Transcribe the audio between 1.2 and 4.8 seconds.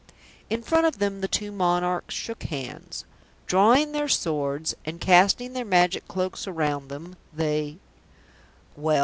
the two monarchs shook hands. Drawing their swords